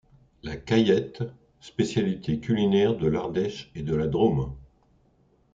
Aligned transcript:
La 0.41 0.55
caillette, 0.57 1.23
spécialité 1.59 2.39
culinaire 2.39 2.97
de 2.97 3.05
l'Ardèche 3.05 3.69
et 3.75 3.83
de 3.83 3.93
la 3.93 4.07
Drôme. 4.07 4.55